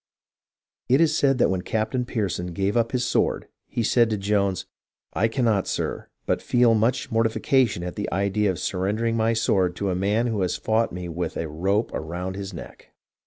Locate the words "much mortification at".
6.73-7.95